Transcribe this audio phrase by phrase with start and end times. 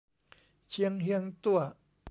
[0.71, 1.59] เชียงเฮียงตั้ว